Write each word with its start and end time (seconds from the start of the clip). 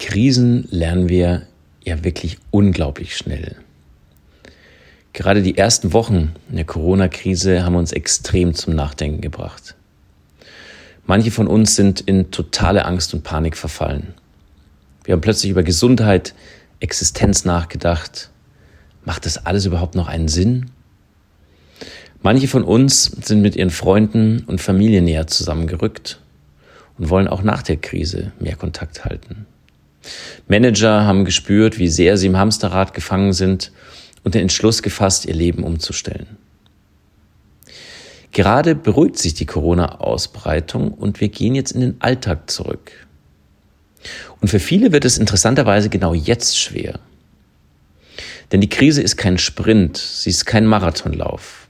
Krisen 0.00 0.66
lernen 0.70 1.10
wir 1.10 1.42
ja 1.84 2.02
wirklich 2.02 2.38
unglaublich 2.50 3.16
schnell. 3.16 3.54
Gerade 5.12 5.42
die 5.42 5.58
ersten 5.58 5.92
Wochen 5.92 6.32
der 6.48 6.64
Corona-Krise 6.64 7.64
haben 7.64 7.76
uns 7.76 7.92
extrem 7.92 8.54
zum 8.54 8.74
Nachdenken 8.74 9.20
gebracht. 9.20 9.76
Manche 11.06 11.30
von 11.30 11.46
uns 11.46 11.76
sind 11.76 12.00
in 12.00 12.30
totale 12.30 12.86
Angst 12.86 13.12
und 13.12 13.24
Panik 13.24 13.56
verfallen. 13.56 14.14
Wir 15.04 15.12
haben 15.12 15.20
plötzlich 15.20 15.50
über 15.50 15.62
Gesundheit, 15.62 16.34
Existenz 16.80 17.44
nachgedacht. 17.44 18.30
Macht 19.04 19.26
das 19.26 19.44
alles 19.44 19.66
überhaupt 19.66 19.96
noch 19.96 20.08
einen 20.08 20.28
Sinn? 20.28 20.70
Manche 22.22 22.48
von 22.48 22.64
uns 22.64 23.04
sind 23.04 23.42
mit 23.42 23.54
ihren 23.54 23.70
Freunden 23.70 24.44
und 24.46 24.60
Familie 24.62 25.02
näher 25.02 25.26
zusammengerückt 25.26 26.20
und 26.96 27.10
wollen 27.10 27.28
auch 27.28 27.42
nach 27.42 27.62
der 27.62 27.76
Krise 27.76 28.32
mehr 28.38 28.56
Kontakt 28.56 29.04
halten. 29.04 29.46
Manager 30.48 31.04
haben 31.04 31.24
gespürt, 31.24 31.78
wie 31.78 31.88
sehr 31.88 32.16
sie 32.16 32.26
im 32.26 32.36
Hamsterrad 32.36 32.94
gefangen 32.94 33.32
sind 33.32 33.72
und 34.24 34.34
den 34.34 34.42
Entschluss 34.42 34.82
gefasst, 34.82 35.26
ihr 35.26 35.34
Leben 35.34 35.64
umzustellen. 35.64 36.38
Gerade 38.32 38.74
beruhigt 38.74 39.18
sich 39.18 39.34
die 39.34 39.46
Corona-Ausbreitung 39.46 40.92
und 40.92 41.20
wir 41.20 41.28
gehen 41.28 41.54
jetzt 41.54 41.72
in 41.72 41.80
den 41.80 41.96
Alltag 42.00 42.50
zurück. 42.50 42.92
Und 44.40 44.48
für 44.48 44.60
viele 44.60 44.92
wird 44.92 45.04
es 45.04 45.18
interessanterweise 45.18 45.88
genau 45.88 46.14
jetzt 46.14 46.58
schwer. 46.58 47.00
Denn 48.52 48.60
die 48.60 48.68
Krise 48.68 49.02
ist 49.02 49.16
kein 49.16 49.38
Sprint, 49.38 49.96
sie 49.96 50.30
ist 50.30 50.46
kein 50.46 50.66
Marathonlauf. 50.66 51.68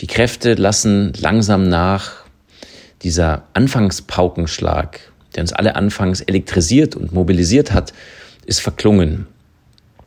Die 0.00 0.06
Kräfte 0.06 0.54
lassen 0.54 1.12
langsam 1.18 1.68
nach. 1.68 2.24
Dieser 3.02 3.44
Anfangspaukenschlag, 3.52 5.00
der 5.34 5.42
uns 5.42 5.52
alle 5.52 5.76
anfangs 5.76 6.20
elektrisiert 6.20 6.96
und 6.96 7.12
mobilisiert 7.12 7.72
hat, 7.72 7.92
ist 8.46 8.60
verklungen. 8.60 9.26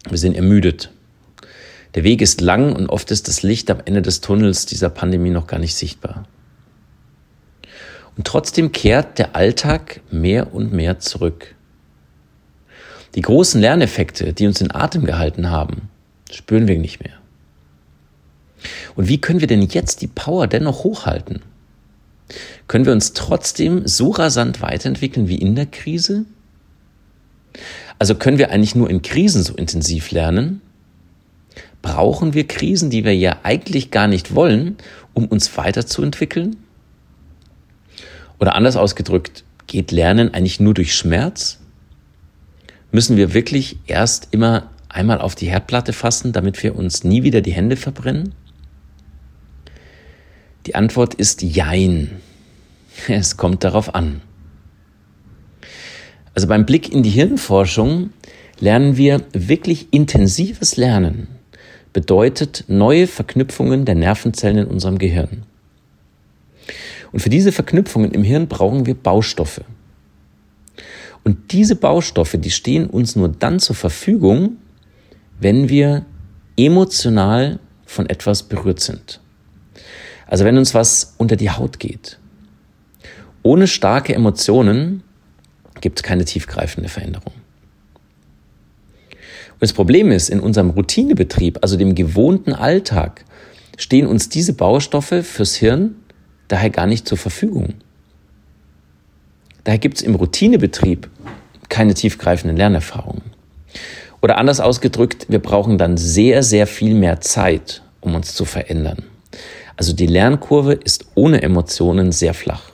Wir 0.09 0.17
sind 0.17 0.35
ermüdet. 0.35 0.91
Der 1.95 2.03
Weg 2.03 2.21
ist 2.21 2.41
lang 2.41 2.73
und 2.73 2.87
oft 2.87 3.11
ist 3.11 3.27
das 3.27 3.43
Licht 3.43 3.69
am 3.69 3.81
Ende 3.83 4.01
des 4.01 4.21
Tunnels 4.21 4.65
dieser 4.65 4.89
Pandemie 4.89 5.29
noch 5.29 5.47
gar 5.47 5.59
nicht 5.59 5.75
sichtbar. 5.75 6.25
Und 8.17 8.27
trotzdem 8.27 8.71
kehrt 8.71 9.19
der 9.19 9.35
Alltag 9.35 10.01
mehr 10.09 10.53
und 10.53 10.73
mehr 10.73 10.99
zurück. 10.99 11.55
Die 13.15 13.21
großen 13.21 13.59
Lerneffekte, 13.59 14.33
die 14.33 14.47
uns 14.47 14.61
in 14.61 14.73
Atem 14.73 15.05
gehalten 15.05 15.49
haben, 15.49 15.89
spüren 16.31 16.67
wir 16.67 16.77
nicht 16.77 17.03
mehr. 17.03 17.13
Und 18.95 19.07
wie 19.07 19.19
können 19.19 19.41
wir 19.41 19.47
denn 19.47 19.61
jetzt 19.61 20.01
die 20.01 20.07
Power 20.07 20.47
dennoch 20.47 20.83
hochhalten? 20.83 21.41
Können 22.67 22.85
wir 22.85 22.93
uns 22.93 23.13
trotzdem 23.13 23.87
so 23.87 24.11
rasant 24.11 24.61
weiterentwickeln 24.61 25.27
wie 25.27 25.35
in 25.35 25.55
der 25.55 25.65
Krise? 25.65 26.25
Also 27.99 28.15
können 28.15 28.37
wir 28.37 28.51
eigentlich 28.51 28.75
nur 28.75 28.89
in 28.89 29.01
Krisen 29.01 29.43
so 29.43 29.53
intensiv 29.53 30.11
lernen? 30.11 30.61
Brauchen 31.81 32.33
wir 32.33 32.47
Krisen, 32.47 32.89
die 32.89 33.03
wir 33.03 33.15
ja 33.15 33.39
eigentlich 33.43 33.91
gar 33.91 34.07
nicht 34.07 34.35
wollen, 34.35 34.77
um 35.13 35.25
uns 35.25 35.57
weiterzuentwickeln? 35.57 36.57
Oder 38.39 38.55
anders 38.55 38.75
ausgedrückt, 38.75 39.43
geht 39.67 39.91
Lernen 39.91 40.33
eigentlich 40.33 40.59
nur 40.59 40.73
durch 40.73 40.95
Schmerz? 40.95 41.59
Müssen 42.91 43.17
wir 43.17 43.33
wirklich 43.33 43.77
erst 43.87 44.29
immer 44.31 44.69
einmal 44.89 45.21
auf 45.21 45.35
die 45.35 45.49
Herdplatte 45.49 45.93
fassen, 45.93 46.33
damit 46.33 46.61
wir 46.61 46.75
uns 46.75 47.03
nie 47.03 47.23
wieder 47.23 47.41
die 47.41 47.53
Hände 47.53 47.77
verbrennen? 47.77 48.35
Die 50.65 50.75
Antwort 50.75 51.13
ist 51.13 51.41
Jein. 51.41 52.21
Es 53.07 53.37
kommt 53.37 53.63
darauf 53.63 53.95
an. 53.95 54.21
Also 56.33 56.47
beim 56.47 56.65
Blick 56.65 56.91
in 56.91 57.03
die 57.03 57.09
Hirnforschung 57.09 58.11
lernen 58.59 58.97
wir 58.97 59.23
wirklich 59.33 59.87
intensives 59.91 60.77
Lernen 60.77 61.27
bedeutet 61.93 62.65
neue 62.67 63.07
Verknüpfungen 63.07 63.85
der 63.85 63.95
Nervenzellen 63.95 64.57
in 64.57 64.67
unserem 64.67 64.97
Gehirn. 64.97 65.43
Und 67.11 67.19
für 67.19 67.29
diese 67.29 67.51
Verknüpfungen 67.51 68.11
im 68.11 68.23
Hirn 68.23 68.47
brauchen 68.47 68.85
wir 68.85 68.95
Baustoffe. 68.95 69.61
Und 71.23 71.51
diese 71.51 71.75
Baustoffe, 71.75 72.37
die 72.37 72.51
stehen 72.51 72.87
uns 72.87 73.15
nur 73.15 73.29
dann 73.29 73.59
zur 73.59 73.75
Verfügung, 73.75 74.57
wenn 75.39 75.69
wir 75.69 76.05
emotional 76.57 77.59
von 77.85 78.09
etwas 78.09 78.43
berührt 78.43 78.79
sind. 78.79 79.20
Also 80.31 80.45
wenn 80.45 80.57
uns 80.57 80.73
was 80.73 81.13
unter 81.17 81.35
die 81.35 81.49
Haut 81.49 81.77
geht. 81.77 82.17
Ohne 83.43 83.67
starke 83.67 84.15
Emotionen 84.15 85.03
gibt 85.81 85.99
es 85.99 86.03
keine 86.03 86.23
tiefgreifende 86.23 86.87
Veränderung. 86.87 87.33
Und 89.11 89.59
das 89.59 89.73
Problem 89.73 90.09
ist, 90.09 90.29
in 90.29 90.39
unserem 90.39 90.69
Routinebetrieb, 90.69 91.59
also 91.61 91.75
dem 91.75 91.95
gewohnten 91.95 92.53
Alltag, 92.53 93.25
stehen 93.77 94.07
uns 94.07 94.29
diese 94.29 94.53
Baustoffe 94.53 95.21
fürs 95.23 95.55
Hirn 95.55 95.95
daher 96.47 96.69
gar 96.69 96.87
nicht 96.87 97.09
zur 97.09 97.17
Verfügung. 97.17 97.73
Daher 99.65 99.79
gibt 99.79 99.97
es 99.97 100.01
im 100.01 100.15
Routinebetrieb 100.15 101.09
keine 101.67 101.93
tiefgreifenden 101.93 102.55
Lernerfahrungen. 102.55 103.23
Oder 104.21 104.37
anders 104.37 104.61
ausgedrückt, 104.61 105.25
wir 105.27 105.39
brauchen 105.39 105.77
dann 105.77 105.97
sehr, 105.97 106.41
sehr 106.41 106.67
viel 106.67 106.93
mehr 106.93 107.19
Zeit, 107.19 107.83
um 107.99 108.15
uns 108.15 108.33
zu 108.33 108.45
verändern. 108.45 109.10
Also 109.77 109.93
die 109.93 110.07
Lernkurve 110.07 110.73
ist 110.73 111.05
ohne 111.15 111.41
Emotionen 111.41 112.11
sehr 112.11 112.33
flach. 112.33 112.71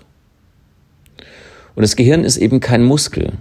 Und 1.75 1.83
das 1.83 1.95
Gehirn 1.95 2.23
ist 2.23 2.37
eben 2.37 2.59
kein 2.59 2.83
Muskel. 2.83 3.33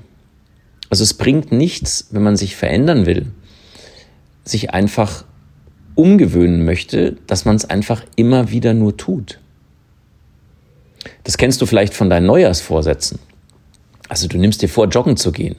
Also 0.91 1.03
es 1.03 1.15
bringt 1.15 1.53
nichts, 1.53 2.09
wenn 2.11 2.23
man 2.23 2.37
sich 2.37 2.55
verändern 2.55 3.07
will, 3.07 3.27
sich 4.45 4.71
einfach 4.71 5.25
umgewöhnen 5.95 6.65
möchte, 6.65 7.17
dass 7.27 7.45
man 7.45 7.57
es 7.57 7.65
einfach 7.65 8.05
immer 8.15 8.51
wieder 8.51 8.75
nur 8.75 8.97
tut. 8.97 9.41
Das 11.25 11.39
kennst 11.39 11.61
du 11.61 11.67
vielleicht 11.67 11.95
von 11.95 12.11
deinen 12.11 12.27
Neujahrsvorsätzen. 12.27 13.19
Also 14.09 14.29
du 14.29 14.39
nimmst 14.39 14.63
dir 14.63 14.69
vor, 14.69 14.87
joggen 14.89 15.17
zu 15.17 15.33
gehen. 15.33 15.57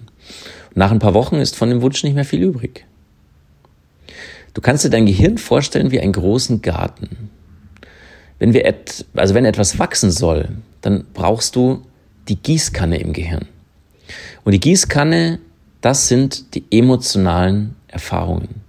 Und 0.70 0.78
nach 0.78 0.92
ein 0.92 1.00
paar 1.00 1.14
Wochen 1.14 1.36
ist 1.36 1.56
von 1.56 1.70
dem 1.70 1.82
Wunsch 1.82 2.04
nicht 2.04 2.14
mehr 2.14 2.26
viel 2.26 2.44
übrig. 2.44 2.86
Du 4.54 4.62
kannst 4.62 4.86
dir 4.86 4.90
dein 4.90 5.06
Gehirn 5.06 5.38
vorstellen 5.38 5.92
wie 5.92 6.00
einen 6.00 6.14
großen 6.14 6.62
Garten. 6.62 7.30
Wenn 8.40 8.54
wir 8.54 8.66
et, 8.66 9.06
also 9.16 9.34
wenn 9.34 9.46
etwas 9.46 9.80
wachsen 9.80 10.12
soll, 10.12 10.50
dann 10.82 11.06
brauchst 11.14 11.56
du 11.56 11.82
die 12.28 12.36
Gießkanne 12.36 13.00
im 13.00 13.14
Gehirn. 13.14 13.48
Und 14.44 14.52
die 14.52 14.60
Gießkanne, 14.60 15.40
das 15.82 16.08
sind 16.08 16.54
die 16.56 16.64
emotionalen 16.72 17.76
Erfahrungen. 17.88 18.62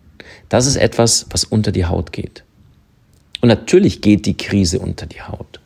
Das 0.49 0.67
ist 0.67 0.77
etwas, 0.77 1.27
was 1.31 1.45
unter 1.45 1.73
die 1.73 1.87
Haut 1.87 2.12
geht. 2.12 2.45
Und 3.41 3.49
natürlich 3.49 4.01
geht 4.01 4.27
die 4.27 4.37
Krise 4.37 4.78
unter 4.78 5.07
die 5.07 5.23
Haut. 5.23 5.61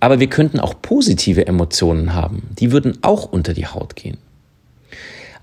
Aber 0.00 0.18
wir 0.18 0.28
könnten 0.28 0.58
auch 0.58 0.82
positive 0.82 1.46
Emotionen 1.46 2.14
haben. 2.14 2.48
Die 2.58 2.72
würden 2.72 2.98
auch 3.02 3.24
unter 3.24 3.54
die 3.54 3.66
Haut 3.66 3.94
gehen. 3.94 4.18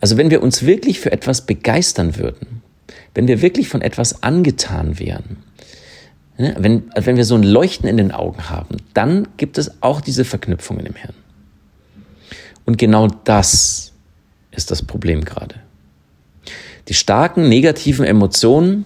Also 0.01 0.17
wenn 0.17 0.29
wir 0.29 0.43
uns 0.43 0.65
wirklich 0.65 0.99
für 0.99 1.11
etwas 1.11 1.45
begeistern 1.45 2.17
würden, 2.17 2.61
wenn 3.13 3.27
wir 3.27 3.41
wirklich 3.41 3.69
von 3.69 3.81
etwas 3.81 4.23
angetan 4.23 4.99
wären, 4.99 5.37
wenn, 6.39 6.89
wenn 6.95 7.17
wir 7.17 7.25
so 7.25 7.35
ein 7.35 7.43
Leuchten 7.43 7.89
in 7.89 7.97
den 7.97 8.13
Augen 8.13 8.49
haben, 8.49 8.77
dann 8.93 9.27
gibt 9.35 9.57
es 9.57 9.81
auch 9.81 9.99
diese 9.99 10.23
Verknüpfungen 10.23 10.85
im 10.85 10.95
Hirn. 10.95 11.13
Und 12.65 12.77
genau 12.77 13.07
das 13.25 13.91
ist 14.51 14.71
das 14.71 14.81
Problem 14.81 15.25
gerade. 15.25 15.55
Die 16.87 16.93
starken 16.93 17.49
negativen 17.49 18.05
Emotionen 18.05 18.85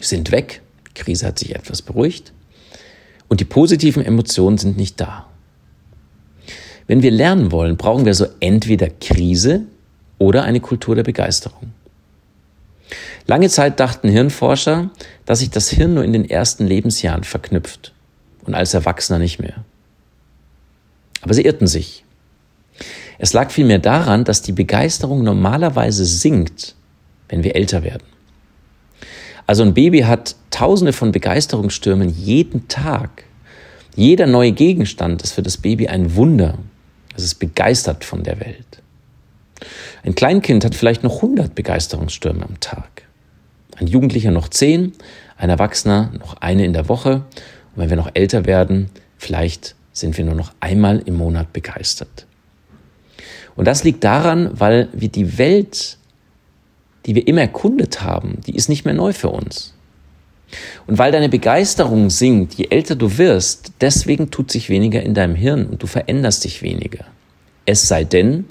sind 0.00 0.32
weg. 0.32 0.62
Die 0.88 0.94
Krise 0.94 1.26
hat 1.26 1.38
sich 1.38 1.54
etwas 1.54 1.80
beruhigt. 1.80 2.32
Und 3.28 3.40
die 3.40 3.44
positiven 3.44 4.04
Emotionen 4.04 4.58
sind 4.58 4.76
nicht 4.76 5.00
da. 5.00 5.26
Wenn 6.88 7.02
wir 7.02 7.12
lernen 7.12 7.52
wollen, 7.52 7.76
brauchen 7.76 8.04
wir 8.04 8.14
so 8.14 8.26
entweder 8.40 8.88
Krise 8.90 9.62
oder 10.18 10.42
eine 10.42 10.60
Kultur 10.60 10.96
der 10.96 11.04
Begeisterung. 11.04 11.72
Lange 13.26 13.48
Zeit 13.48 13.80
dachten 13.80 14.08
Hirnforscher, 14.08 14.90
dass 15.26 15.38
sich 15.40 15.50
das 15.50 15.70
Hirn 15.70 15.94
nur 15.94 16.04
in 16.04 16.12
den 16.12 16.28
ersten 16.28 16.66
Lebensjahren 16.66 17.24
verknüpft 17.24 17.92
und 18.44 18.54
als 18.54 18.74
Erwachsener 18.74 19.18
nicht 19.18 19.38
mehr. 19.38 19.64
Aber 21.22 21.34
sie 21.34 21.42
irrten 21.42 21.66
sich. 21.66 22.04
Es 23.18 23.32
lag 23.32 23.50
vielmehr 23.50 23.78
daran, 23.78 24.24
dass 24.24 24.42
die 24.42 24.52
Begeisterung 24.52 25.22
normalerweise 25.22 26.04
sinkt, 26.04 26.74
wenn 27.28 27.44
wir 27.44 27.54
älter 27.54 27.84
werden. 27.84 28.02
Also 29.46 29.62
ein 29.62 29.74
Baby 29.74 30.00
hat 30.00 30.36
tausende 30.50 30.92
von 30.92 31.12
Begeisterungsstürmen 31.12 32.08
jeden 32.08 32.68
Tag. 32.68 33.24
Jeder 33.94 34.26
neue 34.26 34.52
Gegenstand 34.52 35.22
ist 35.22 35.32
für 35.32 35.42
das 35.42 35.56
Baby 35.56 35.88
ein 35.88 36.16
Wunder. 36.16 36.58
Es 37.14 37.24
ist 37.24 37.36
begeistert 37.36 38.04
von 38.04 38.22
der 38.22 38.40
Welt. 38.40 38.81
Ein 40.02 40.14
Kleinkind 40.14 40.64
hat 40.64 40.74
vielleicht 40.74 41.02
noch 41.02 41.16
100 41.16 41.54
Begeisterungsstürme 41.54 42.44
am 42.44 42.60
Tag. 42.60 43.02
Ein 43.76 43.86
Jugendlicher 43.86 44.30
noch 44.30 44.48
10, 44.48 44.92
ein 45.36 45.50
Erwachsener 45.50 46.12
noch 46.18 46.36
eine 46.40 46.64
in 46.64 46.72
der 46.72 46.88
Woche. 46.88 47.24
Und 47.74 47.82
wenn 47.82 47.90
wir 47.90 47.96
noch 47.96 48.10
älter 48.14 48.46
werden, 48.46 48.90
vielleicht 49.18 49.74
sind 49.92 50.16
wir 50.16 50.24
nur 50.24 50.34
noch 50.34 50.52
einmal 50.60 51.02
im 51.04 51.16
Monat 51.16 51.52
begeistert. 51.52 52.26
Und 53.56 53.66
das 53.66 53.84
liegt 53.84 54.04
daran, 54.04 54.50
weil 54.52 54.88
wir 54.92 55.08
die 55.08 55.38
Welt, 55.38 55.98
die 57.06 57.14
wir 57.14 57.26
immer 57.26 57.42
erkundet 57.42 58.02
haben, 58.02 58.40
die 58.46 58.56
ist 58.56 58.68
nicht 58.68 58.84
mehr 58.84 58.94
neu 58.94 59.12
für 59.12 59.28
uns. 59.28 59.74
Und 60.86 60.98
weil 60.98 61.12
deine 61.12 61.28
Begeisterung 61.28 62.10
sinkt, 62.10 62.54
je 62.54 62.68
älter 62.70 62.94
du 62.94 63.18
wirst, 63.18 63.72
deswegen 63.80 64.30
tut 64.30 64.50
sich 64.50 64.68
weniger 64.68 65.02
in 65.02 65.14
deinem 65.14 65.34
Hirn 65.34 65.66
und 65.66 65.82
du 65.82 65.86
veränderst 65.86 66.44
dich 66.44 66.62
weniger. 66.62 67.04
Es 67.64 67.88
sei 67.88 68.04
denn, 68.04 68.46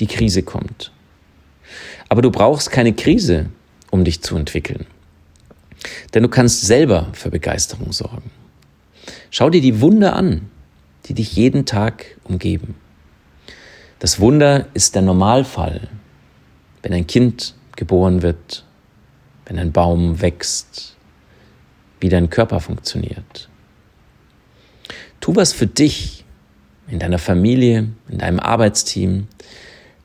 die 0.00 0.06
Krise 0.06 0.42
kommt. 0.42 0.92
Aber 2.08 2.22
du 2.22 2.30
brauchst 2.30 2.70
keine 2.70 2.92
Krise, 2.92 3.46
um 3.90 4.04
dich 4.04 4.22
zu 4.22 4.36
entwickeln. 4.36 4.86
Denn 6.14 6.22
du 6.22 6.28
kannst 6.28 6.62
selber 6.62 7.08
für 7.12 7.30
Begeisterung 7.30 7.92
sorgen. 7.92 8.30
Schau 9.30 9.50
dir 9.50 9.60
die 9.60 9.80
Wunder 9.80 10.16
an, 10.16 10.50
die 11.06 11.14
dich 11.14 11.36
jeden 11.36 11.66
Tag 11.66 12.16
umgeben. 12.24 12.74
Das 13.98 14.20
Wunder 14.20 14.66
ist 14.74 14.94
der 14.94 15.02
Normalfall, 15.02 15.88
wenn 16.82 16.92
ein 16.92 17.06
Kind 17.06 17.54
geboren 17.76 18.22
wird, 18.22 18.64
wenn 19.46 19.58
ein 19.58 19.72
Baum 19.72 20.20
wächst, 20.20 20.96
wie 22.00 22.08
dein 22.08 22.30
Körper 22.30 22.60
funktioniert. 22.60 23.48
Tu 25.20 25.34
was 25.34 25.52
für 25.52 25.66
dich, 25.66 26.24
in 26.88 26.98
deiner 26.98 27.18
Familie, 27.18 27.88
in 28.08 28.18
deinem 28.18 28.40
Arbeitsteam, 28.40 29.26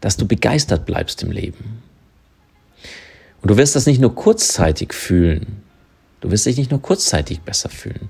dass 0.04 0.18
du 0.18 0.28
begeistert 0.28 0.86
bleibst 0.86 1.24
im 1.24 1.32
Leben. 1.32 1.82
Und 3.42 3.52
du 3.52 3.56
wirst 3.56 3.78
das 3.78 3.86
nicht 3.86 4.02
nur 4.02 4.14
kurzzeitig 4.14 4.92
fühlen, 4.92 5.64
du 6.20 6.30
wirst 6.30 6.46
dich 6.46 6.58
nicht 6.58 6.72
nur 6.72 6.82
kurzzeitig 6.82 7.40
besser 7.40 7.70
fühlen. 7.70 8.10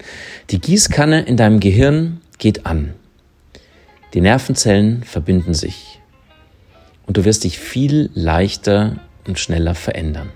Die 0.50 0.60
Gießkanne 0.60 1.22
in 1.22 1.38
deinem 1.38 1.60
Gehirn 1.60 2.20
geht 2.40 2.66
an. 2.66 2.96
Die 4.16 4.22
Nervenzellen 4.22 5.04
verbinden 5.04 5.54
sich. 5.54 6.02
Und 7.06 7.18
du 7.18 7.26
wirst 7.26 7.44
dich 7.44 7.60
viel 7.60 8.10
leichter 8.16 8.98
und 9.28 9.38
schneller 9.38 9.76
verändern. 9.76 10.32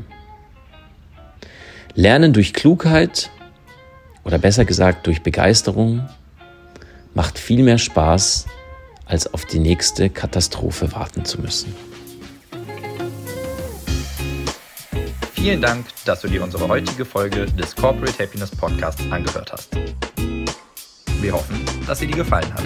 Lernen 1.95 2.33
durch 2.33 2.53
Klugheit 2.53 3.31
oder 4.23 4.37
besser 4.37 4.63
gesagt 4.63 5.07
durch 5.07 5.23
Begeisterung 5.23 6.07
macht 7.15 7.39
viel 7.39 7.63
mehr 7.63 7.79
Spaß, 7.79 8.45
als 9.07 9.33
auf 9.33 9.45
die 9.45 9.59
nächste 9.59 10.09
Katastrophe 10.09 10.91
warten 10.91 11.25
zu 11.25 11.41
müssen. 11.41 11.75
Vielen 15.33 15.61
Dank, 15.61 15.85
dass 16.05 16.21
du 16.21 16.27
dir 16.27 16.43
unsere 16.43 16.67
heutige 16.67 17.05
Folge 17.05 17.45
des 17.45 17.75
Corporate 17.75 18.21
Happiness 18.21 18.51
Podcasts 18.51 19.01
angehört 19.09 19.53
hast. 19.53 19.69
Wir 21.21 21.33
hoffen, 21.33 21.63
dass 21.85 21.99
sie 21.99 22.07
dir 22.07 22.17
gefallen 22.17 22.53
hat. 22.53 22.63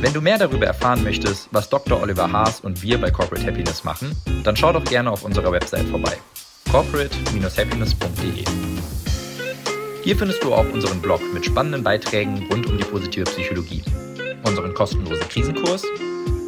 Wenn 0.00 0.12
du 0.12 0.20
mehr 0.20 0.38
darüber 0.38 0.66
erfahren 0.66 1.02
möchtest, 1.04 1.48
was 1.52 1.68
Dr. 1.68 2.02
Oliver 2.02 2.30
Haas 2.30 2.60
und 2.60 2.82
wir 2.82 3.00
bei 3.00 3.10
Corporate 3.10 3.46
Happiness 3.46 3.84
machen, 3.84 4.10
dann 4.44 4.56
schau 4.56 4.72
doch 4.72 4.84
gerne 4.84 5.10
auf 5.10 5.24
unserer 5.24 5.52
Website 5.52 5.86
vorbei. 5.86 6.16
corporate-happiness.de 6.70 8.44
Hier 10.02 10.16
findest 10.16 10.42
du 10.42 10.52
auch 10.52 10.68
unseren 10.72 11.00
Blog 11.00 11.20
mit 11.32 11.46
spannenden 11.46 11.82
Beiträgen 11.82 12.46
rund 12.50 12.66
um 12.66 12.76
die 12.76 12.84
positive 12.84 13.24
Psychologie 13.24 13.82
unseren 14.46 14.72
kostenlosen 14.74 15.28
Krisenkurs 15.28 15.84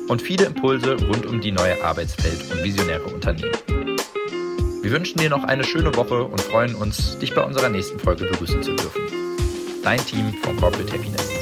und 0.08 0.22
viele 0.22 0.46
Impulse 0.46 0.96
rund 1.06 1.26
um 1.26 1.40
die 1.40 1.52
neue 1.52 1.82
Arbeitswelt 1.84 2.40
und 2.50 2.64
visionäre 2.64 3.04
Unternehmen. 3.04 3.52
Wir 4.82 4.92
wünschen 4.92 5.18
dir 5.18 5.28
noch 5.28 5.44
eine 5.44 5.64
schöne 5.64 5.94
Woche 5.96 6.22
und 6.22 6.40
freuen 6.40 6.74
uns, 6.74 7.18
dich 7.18 7.34
bei 7.34 7.42
unserer 7.44 7.68
nächsten 7.68 7.98
Folge 7.98 8.24
begrüßen 8.24 8.62
zu 8.62 8.74
dürfen. 8.74 9.02
Dein 9.82 10.04
Team 10.06 10.32
von 10.42 10.56
Corporate 10.56 10.92
Happiness. 10.92 11.37